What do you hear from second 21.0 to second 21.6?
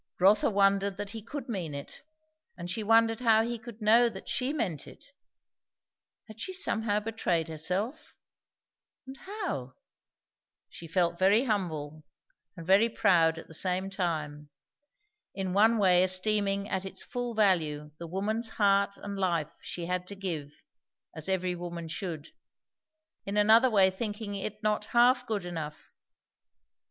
as every